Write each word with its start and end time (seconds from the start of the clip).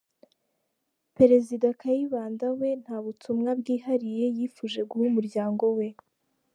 Perezida 1.17 1.67
Kayibanda 1.79 2.47
we, 2.59 2.69
nta 2.83 2.97
butumwa 3.03 3.51
bwihariye 3.59 4.25
yifuje 4.37 4.79
guha 4.89 5.05
umuryango 5.11 5.65
we. 5.77 5.87